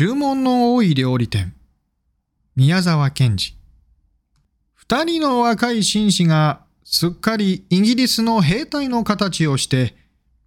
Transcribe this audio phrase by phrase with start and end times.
[0.00, 1.56] 注文の多い料理店。
[2.54, 3.56] 宮沢賢治。
[4.72, 9.96] 二人の若い紳士がすっかりイギリスの兵隊の形をして、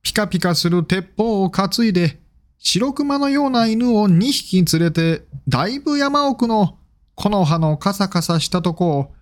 [0.04, 2.22] ピカピカする鉄砲を担いで、
[2.60, 6.78] 白熊のような犬を二匹連れて、だいぶ山奥の
[7.18, 9.14] 木の葉のカサカサしたとこを、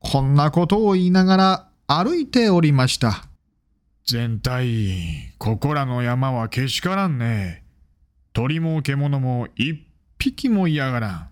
[0.00, 3.28] こんなことを言いながら歩いておりました。
[4.04, 7.65] 全体、ここらの山はけしからんね。
[8.36, 9.80] 鳥も獣も一
[10.18, 11.28] 匹も嫌がらん。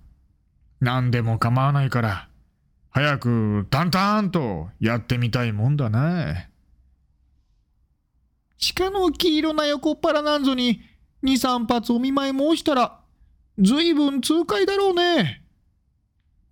[0.81, 2.31] 何でも構わないから、
[2.89, 6.49] 早くタンタンとやってみたいもんだな。
[8.75, 10.81] 鹿の黄色な横っ腹なんぞに
[11.23, 12.99] 二三発お見舞い申したら、
[13.59, 15.45] ずいぶん痛快だろうね。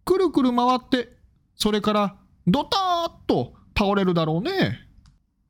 [0.04, 1.16] くるくる回って、
[1.56, 2.16] それから
[2.46, 4.80] ドターッと倒れるだろうね。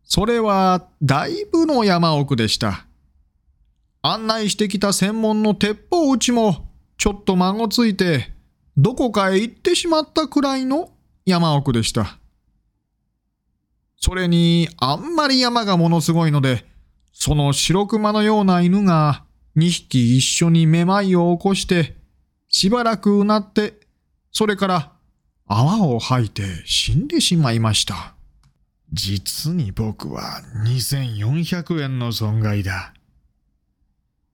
[0.04, 2.86] それはだいぶの山奥でした。
[4.02, 8.32] 案内してきた専門の鉄砲撃ちもちょっと孫ついて
[8.76, 10.90] どこかへ行ってしまったくらいの
[11.24, 12.18] 山奥でした。
[13.96, 16.64] それにあんまり山がものすごいので、
[17.12, 19.22] その白熊のような犬が
[19.56, 21.94] 2匹一緒にめまいを起こして、
[22.48, 23.74] しばらくうなって、
[24.32, 24.92] それから
[25.46, 28.14] 泡を吐いて死んでしまいました。
[28.92, 32.94] 実に僕は2400円の損害だ。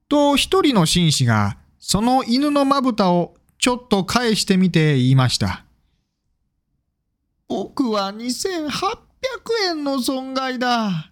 [0.09, 5.65] と一人の紳士がその犬のまぶたをちょっと返してみて言いました。
[7.49, 8.69] 僕は2800
[9.71, 11.11] 円の損害だ。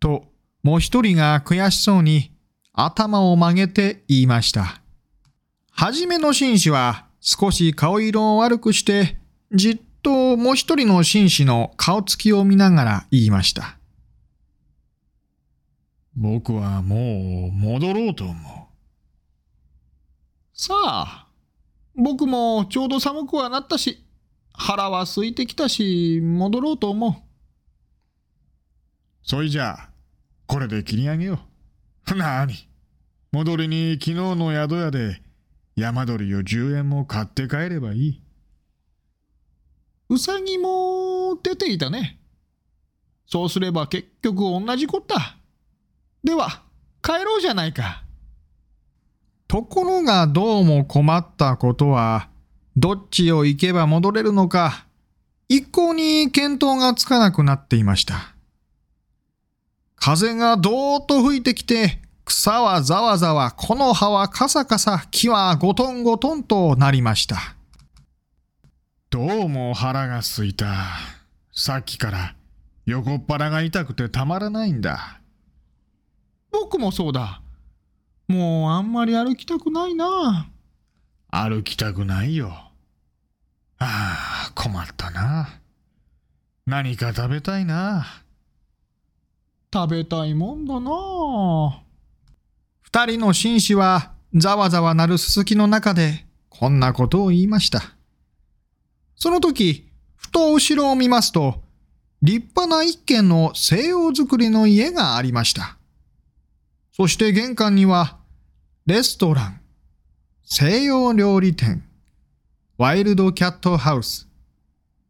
[0.00, 0.24] と、
[0.62, 2.32] もう一人が悔しそうに
[2.72, 4.80] 頭を曲げて言いました。
[5.70, 9.16] はじめの紳士は少し顔色を悪くして
[9.52, 13.76] じっともう一人の紳士の顔つきを見ながら言いました。
[16.16, 18.44] 僕はもう戻ろうと思う。
[20.56, 21.26] さあ、
[21.96, 24.04] 僕もちょうど寒くはなったし、
[24.52, 27.14] 腹は空いてきたし、戻ろうと思う。
[29.22, 29.88] そいじゃあ、
[30.46, 31.40] これで切り上げよ
[32.06, 32.14] う。
[32.14, 32.68] なに
[33.32, 35.20] 戻りに昨日の宿屋で
[35.74, 38.22] 山鳥を10円も買って帰ればいい。
[40.08, 42.20] うさぎも出ていたね。
[43.26, 45.36] そうすれば結局同じこった。
[46.24, 46.62] では、
[47.02, 48.02] 帰ろうじゃないか。
[49.46, 52.28] ところがどうも困ったことは、
[52.76, 54.86] どっちを行けば戻れるのか、
[55.48, 58.34] 一向に見当がつかなくなっていました。
[59.96, 67.54] 風がどーっと吹いてきて、草はざわざわ、木の葉はカサカサ、木はゴトンゴトンとなりました。
[69.10, 70.66] どうも腹がすいた。
[71.52, 72.34] さっきから
[72.86, 75.20] 横っ腹が痛くてたまらないんだ。
[76.54, 77.42] 僕もそうだ。
[78.28, 80.48] もうあんまり歩きたくないな。
[81.32, 82.70] 歩きたくないよ。
[83.78, 85.48] ああ、困ったな。
[86.64, 88.06] 何か食べたいな。
[89.72, 91.82] 食べたいもんだな。
[92.82, 97.82] 二人の紳士はざわざわなるすすきの中でこんなことを言いました。
[99.16, 101.60] その時、ふと後ろを見ますと、
[102.22, 105.76] 立派な一軒の西洋造りの家がありました。
[106.96, 108.18] そして玄関には、
[108.86, 109.60] レストラン、
[110.44, 111.82] 西洋料理店、
[112.78, 114.28] ワイルドキャットハウス、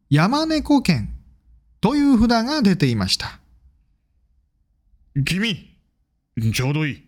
[0.08, 1.14] 山猫犬
[1.82, 3.38] という札が出ていました。
[5.26, 5.76] 君、
[6.54, 7.02] ちょうどいい。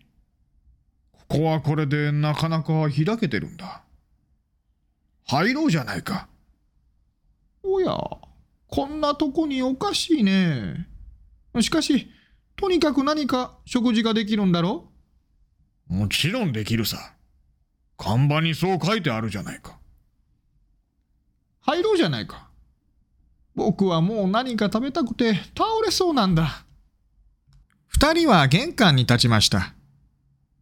[1.11, 3.81] ここはこれでなかなか開けてるんだ。
[5.25, 6.27] 入ろうじゃないか。
[7.63, 7.97] おや、
[8.67, 10.87] こんなとこにおかしいね。
[11.61, 12.11] しかし、
[12.57, 14.89] とにかく何か食事ができるんだろ？
[15.87, 17.13] もちろんできるさ。
[17.97, 19.77] 看板にそう書いてあるじゃないか。
[21.61, 22.49] 入ろうじゃないか。
[23.55, 26.65] 僕はもう何か食べたくて倒れそうなんだ。
[27.87, 29.73] 二人は玄関に立ちました。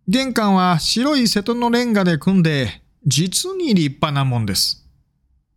[0.08, 4.88] 玄関は白い瀬戸のレンガで組んで、実に立派なもんです。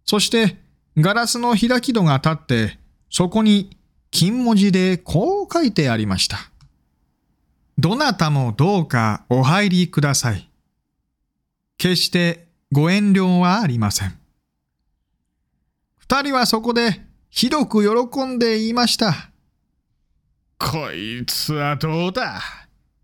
[0.05, 0.57] そして、
[0.97, 2.79] ガラスの開き戸が立って、
[3.11, 3.78] そこに
[4.11, 6.51] 金文字でこう書いてありました。
[7.79, 10.49] どなたもどうかお入りください。
[11.77, 14.19] 決してご遠慮はありません。
[15.99, 19.31] 二人はそこでひどく喜んでいました。
[20.59, 22.41] こいつはどうだ？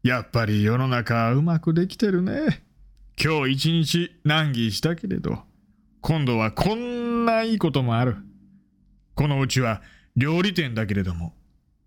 [0.03, 2.65] やっぱり世の中うまくできてるね。
[3.23, 5.39] 今日一日難儀したけれど、
[6.01, 8.17] 今度はこんないいこともある。
[9.15, 9.83] このうちは
[10.17, 11.35] 料理店だけれども、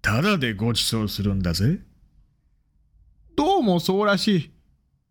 [0.01, 1.79] ただでご馳走するんだぜ。
[3.35, 4.51] どうもそうらしい。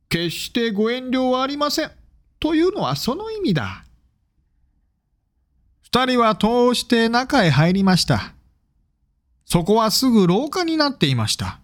[0.09, 1.91] 決してご遠慮はありません。
[2.39, 3.85] というのはその意味だ。
[5.83, 8.35] 二人は通して中へ入りました。
[9.47, 11.61] そこはすぐ廊下になっていました。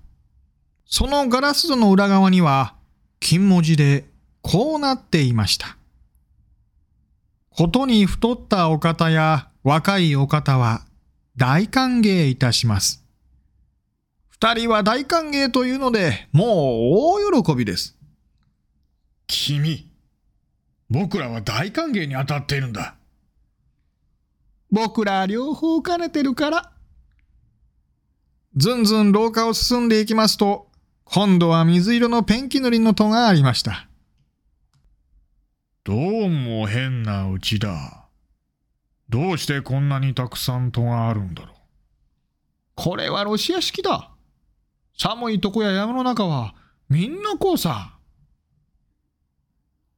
[0.86, 2.76] そのガラス戸の裏側には、
[3.20, 4.06] 金文字で
[4.40, 5.76] こうなっていました。
[7.50, 10.86] ことに太ったお方や若いお方は
[11.36, 13.02] 大歓迎いたします。
[14.28, 16.48] 二人は大歓迎というので、もう
[17.30, 17.96] 大喜びです。
[19.26, 19.90] 君、
[20.90, 22.96] 僕らは大歓迎に当たっているんだ。
[24.70, 26.72] 僕ら両方兼ねてるから。
[28.56, 30.68] ずんずん廊下を進んでいきますと、
[31.04, 33.88] 今度は水色のペンキ塗りの戸がありました。
[35.84, 38.01] どうも変なうちだ。
[39.12, 41.56] どうしてこんなにたくさん戸があるんだろう？
[42.74, 44.10] これはロシア式だ。
[44.96, 46.54] 寒いとこや山の中は
[46.88, 47.98] みんなこうさ。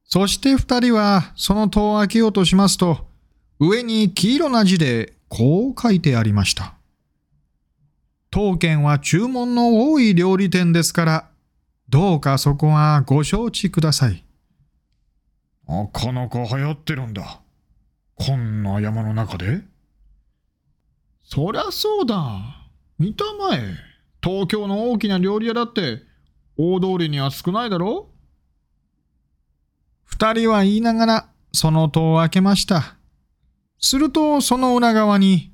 [0.05, 3.07] そして二人はその戸を開けようとしますと、
[3.61, 6.75] 上に黄色な字でこう書いてありました。
[8.33, 11.31] 当県は注文の多い料理店ですから、
[11.89, 14.25] どうかそこはご承知ください。
[15.69, 17.41] なかなか流行ってるんだ。
[18.17, 19.63] こんな山の中で？
[21.25, 22.69] そりゃそうだ。
[22.99, 23.61] 見たまえ。
[24.23, 26.03] 東京の大きな料理屋だって
[26.57, 28.09] 大通りには少ないだろ？
[30.05, 32.97] 二人は言いながらその戸を開けました。
[33.81, 35.53] するとその裏側に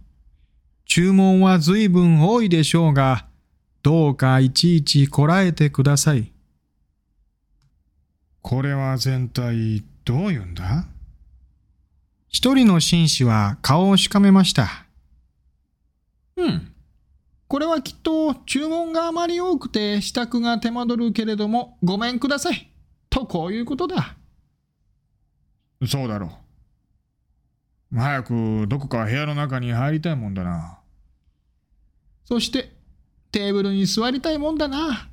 [0.84, 3.26] 注文は随分多いでしょうが、
[3.82, 6.30] どうかいちいちこらえてください。
[8.42, 10.86] これは全体どういうんだ？
[12.31, 14.87] 一人の紳士は顔をしかめました。
[16.37, 16.73] うん。
[17.49, 22.71] これはきっと注文があまり多くて支度が手間取るけれどもごめんください。
[23.11, 24.17] とこういうことだ。
[25.85, 26.31] そうだろ
[27.93, 27.99] う。
[27.99, 30.79] 早くどこか部屋の中に入りたいもんだな。
[32.25, 32.73] そして
[33.32, 35.09] テーブルに座りたいもんだな。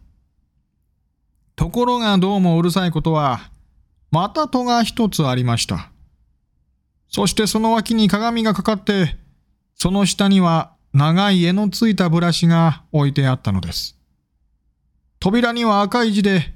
[1.55, 3.49] ところがどうもうるさいことは、
[4.11, 5.91] また戸が一つありました。
[7.09, 9.15] そしてその脇に鏡がかかって、
[9.75, 13.97] その下には長い柄のついたブラシが置いてあったのです。
[15.19, 16.53] 扉には赤い字で、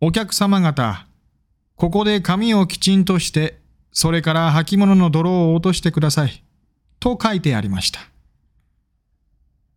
[0.00, 1.06] お客様方、
[1.74, 3.58] ここで髪をきちんとして、
[3.92, 6.42] それから履物の泥を落としてください。
[7.00, 8.00] と書いてありました。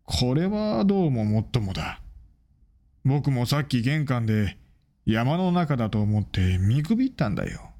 [0.05, 2.01] これはどうももっともだ。
[3.05, 4.57] 僕もさっき玄関で
[5.05, 7.70] 山の中だと思って見くびったんだよ。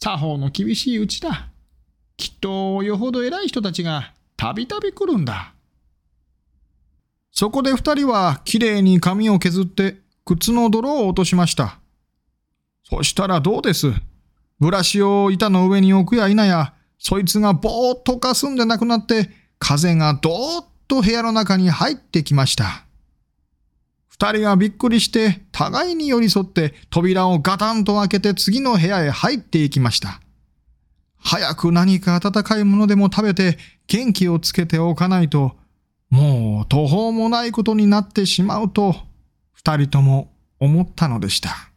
[0.00, 1.48] 作法の厳しいうちだ。
[2.16, 5.54] きっとよほど偉い人たちがたびたび来るんだ。
[7.32, 11.78] そこで二人はきれいに髪を削って靴の泥を落としました。
[12.88, 13.92] そしたらどうです？
[14.58, 19.30] ブラシを板の上に置くや否や、そいつがぼーっとかすんでなくなって、
[19.60, 22.84] 風がどーっと部屋の中に入ってきました。
[24.20, 30.20] 二人はびっくりして互いに寄り添って扉をガタンと開けて次の部屋へ入っていきました。
[31.18, 35.56] 早く何か温かいものでも食べて元気をつけておかないと、
[36.10, 38.96] もう途方もないことになってしまうと、
[39.52, 41.67] 二人とも思ったのでした。